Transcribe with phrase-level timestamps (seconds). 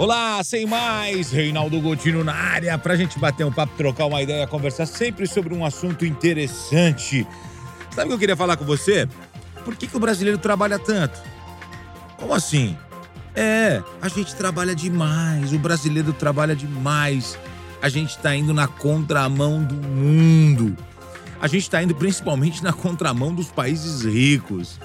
[0.00, 4.46] Olá, sem mais, Reinaldo Gotino na área pra gente bater um papo, trocar uma ideia,
[4.46, 7.26] conversar sempre sobre um assunto interessante.
[7.90, 9.06] Sabe o que eu queria falar com você?
[9.62, 11.20] Por que, que o brasileiro trabalha tanto?
[12.16, 12.78] Como assim?
[13.34, 17.38] É, a gente trabalha demais, o brasileiro trabalha demais.
[17.82, 20.78] A gente tá indo na contramão do mundo.
[21.42, 24.80] A gente tá indo principalmente na contramão dos países ricos.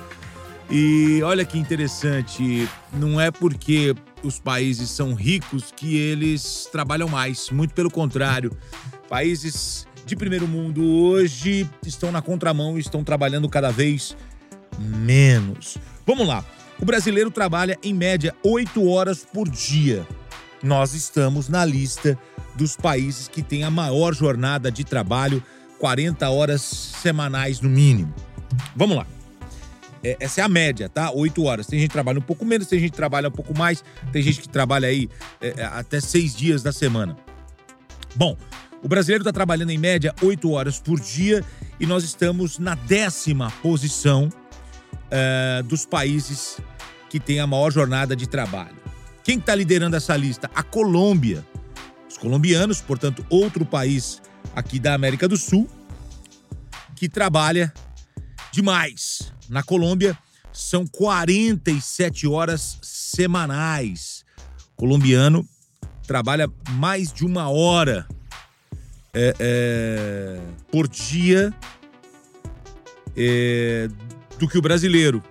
[0.70, 3.94] E olha que interessante, não é porque
[4.24, 8.52] os países são ricos que eles trabalham mais, muito pelo contrário.
[9.08, 14.18] Países de primeiro mundo hoje estão na contramão e estão trabalhando cada vez
[14.80, 15.78] menos.
[16.06, 16.44] Vamos lá.
[16.80, 20.06] O brasileiro trabalha em média 8 horas por dia.
[20.62, 22.18] Nós estamos na lista
[22.56, 25.44] dos países que têm a maior jornada de trabalho,
[25.80, 28.14] 40 horas semanais no mínimo.
[28.76, 29.15] Vamos lá.
[30.06, 31.10] É, essa é a média, tá?
[31.12, 31.66] 8 horas.
[31.66, 34.22] Tem gente que trabalha um pouco menos, tem gente que trabalha um pouco mais, tem
[34.22, 35.10] gente que trabalha aí
[35.42, 37.18] é, é até seis dias da semana.
[38.16, 38.38] Bom,
[38.84, 41.44] o brasileiro está trabalhando em média 8 horas por dia
[41.80, 44.30] e nós estamos na décima posição
[45.10, 46.60] é, dos países
[47.10, 48.76] que têm a maior jornada de trabalho.
[49.24, 50.52] Quem está liderando essa lista?
[50.54, 51.44] A Colômbia.
[52.08, 54.22] Os colombianos, portanto, outro país
[54.56, 55.68] aqui da América do Sul,
[56.96, 57.74] que trabalha
[58.52, 59.35] demais.
[59.50, 60.18] Na Colômbia,
[60.52, 64.24] são 47 horas semanais.
[64.74, 65.48] O colombiano
[66.08, 68.08] trabalha mais de uma hora
[69.14, 70.40] é, é,
[70.72, 71.54] por dia
[73.16, 73.90] é,
[74.38, 75.24] do que o brasileiro,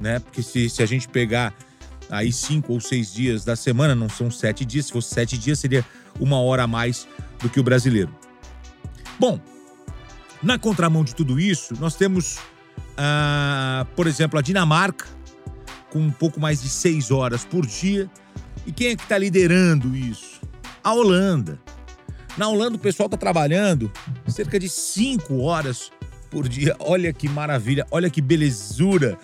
[0.00, 0.18] né?
[0.20, 1.54] Porque se, se a gente pegar
[2.10, 4.86] aí cinco ou seis dias da semana, não são sete dias.
[4.86, 5.84] Se fosse sete dias, seria
[6.20, 7.08] uma hora a mais
[7.40, 8.14] do que o brasileiro.
[9.18, 9.40] Bom,
[10.42, 12.38] na contramão de tudo isso, nós temos
[12.96, 15.06] ah, por exemplo, a Dinamarca,
[15.90, 18.10] com um pouco mais de seis horas por dia.
[18.66, 20.40] E quem é que está liderando isso?
[20.82, 21.58] A Holanda.
[22.36, 23.92] Na Holanda, o pessoal está trabalhando
[24.26, 25.92] cerca de cinco horas
[26.30, 26.74] por dia.
[26.80, 29.16] Olha que maravilha, olha que belezura.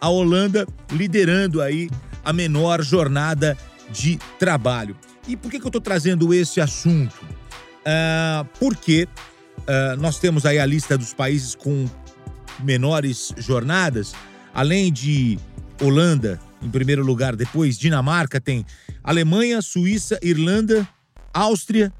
[0.00, 1.88] A Holanda liderando aí
[2.24, 3.56] a menor jornada
[3.90, 4.96] de trabalho.
[5.28, 7.14] E por que, que eu estou trazendo esse assunto?
[7.86, 9.08] Uh, porque
[9.58, 11.86] uh, nós temos aí a lista dos países com
[12.60, 14.14] menores jornadas,
[14.54, 15.38] além de
[15.80, 18.64] Holanda em primeiro lugar, depois Dinamarca, tem
[19.04, 20.88] Alemanha, Suíça, Irlanda,
[21.32, 21.92] Áustria.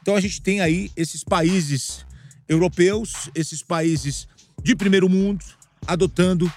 [0.00, 2.06] Então a gente tem aí esses países
[2.48, 4.26] europeus, esses países
[4.62, 5.44] de primeiro mundo,
[5.86, 6.50] adotando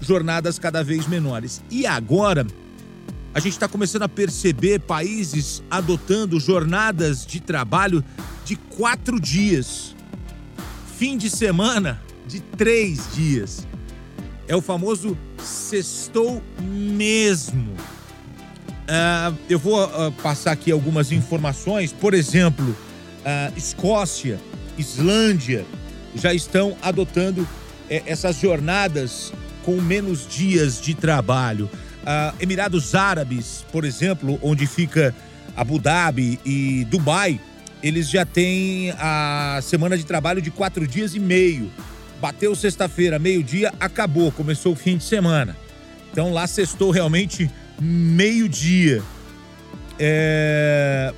[0.00, 1.62] jornadas cada vez menores.
[1.70, 2.46] E agora
[3.34, 8.04] a gente está começando a perceber países adotando jornadas de trabalho
[8.44, 9.96] de quatro dias.
[10.98, 13.66] Fim de semana de três dias.
[14.48, 17.74] É o famoso sextou mesmo.
[18.82, 21.92] Uh, eu vou uh, passar aqui algumas informações.
[21.92, 24.40] Por exemplo, uh, Escócia,
[24.76, 25.64] Islândia
[26.14, 27.48] já estão adotando
[27.88, 29.32] eh, essas jornadas
[29.64, 31.70] com menos dias de trabalho.
[32.40, 35.14] Emirados Árabes, por exemplo, onde fica
[35.56, 37.40] Abu Dhabi e Dubai,
[37.82, 41.70] eles já têm a semana de trabalho de quatro dias e meio.
[42.22, 45.56] Bateu sexta-feira, meio-dia, acabou, começou o fim de semana.
[46.12, 47.50] Então lá sextou realmente
[47.80, 49.02] meio-dia.
[49.98, 51.12] É...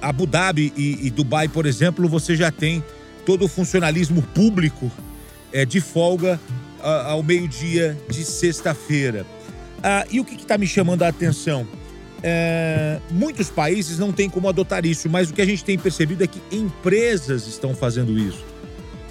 [0.00, 2.80] Abu Dhabi e, e, Dubai, por exemplo, você já tem
[3.26, 4.88] todo o funcionalismo público
[5.52, 6.38] é, de folga
[6.80, 9.26] a, ao meio-dia de sexta-feira.
[9.82, 11.66] Ah, e o que está me chamando a atenção?
[12.22, 16.22] É, muitos países não têm como adotar isso, mas o que a gente tem percebido
[16.22, 18.52] é que empresas estão fazendo isso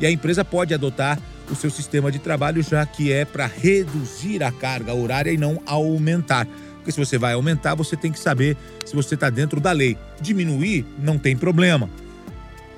[0.02, 1.20] e a empresa pode adotar
[1.50, 5.62] o seu sistema de trabalho, já que é para reduzir a carga horária e não
[5.66, 6.48] aumentar.
[6.78, 9.96] Porque se você vai aumentar, você tem que saber se você está dentro da lei.
[10.20, 11.88] Diminuir não tem problema.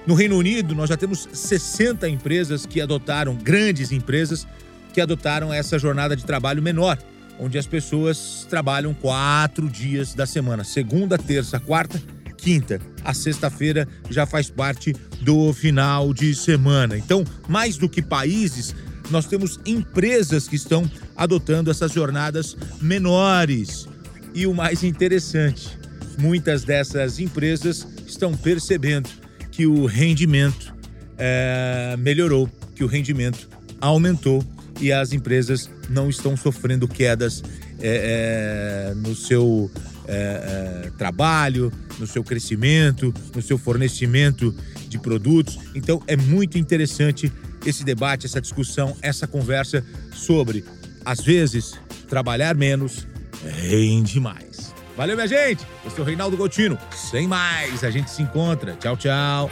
[0.06, 4.46] No Reino Unido, nós já temos 60 empresas que adotaram, grandes empresas,
[4.92, 6.98] que adotaram essa jornada de trabalho menor,
[7.40, 12.02] onde as pessoas trabalham quatro dias da semana, segunda, terça, quarta
[12.44, 12.80] quinta.
[13.04, 16.98] A sexta-feira já faz parte do final de semana.
[16.98, 18.76] Então, mais do que países,
[19.10, 23.88] nós temos empresas que estão adotando essas jornadas menores.
[24.34, 25.78] E o mais interessante,
[26.18, 29.10] muitas dessas empresas estão percebendo
[29.52, 30.74] que o rendimento
[31.18, 33.48] é, melhorou, que o rendimento
[33.80, 34.44] aumentou
[34.82, 37.44] e as empresas não estão sofrendo quedas
[37.80, 39.70] é, é, no seu
[40.08, 44.54] é, é, trabalho, no seu crescimento, no seu fornecimento
[44.88, 45.60] de produtos.
[45.76, 47.32] Então é muito interessante
[47.66, 49.84] esse debate, essa discussão, essa conversa
[50.14, 50.66] sobre,
[51.06, 53.08] às vezes, trabalhar menos
[53.44, 54.74] rende mais.
[54.96, 55.66] Valeu, minha gente.
[55.84, 56.78] Eu sou o Reinaldo Gotino.
[56.96, 58.76] Sem mais, a gente se encontra.
[58.80, 59.52] Tchau, tchau.